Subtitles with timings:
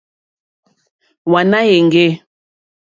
[1.31, 2.07] Wàná èŋɡê.